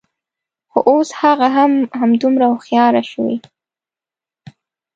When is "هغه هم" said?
1.21-1.71